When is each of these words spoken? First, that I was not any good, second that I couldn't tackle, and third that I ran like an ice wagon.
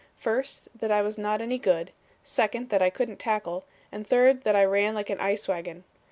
First, 0.17 0.67
that 0.73 0.89
I 0.91 1.03
was 1.03 1.19
not 1.19 1.43
any 1.43 1.59
good, 1.59 1.91
second 2.23 2.69
that 2.69 2.81
I 2.81 2.89
couldn't 2.89 3.19
tackle, 3.19 3.65
and 3.91 4.07
third 4.07 4.43
that 4.45 4.55
I 4.55 4.65
ran 4.65 4.95
like 4.95 5.11
an 5.11 5.19
ice 5.21 5.47
wagon. 5.47 5.83